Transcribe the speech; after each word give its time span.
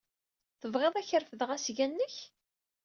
Tebɣiḍ 0.59 0.93
ad 0.95 1.01
ak-refdeɣ 1.03 1.49
asga-nnek? 1.55 2.15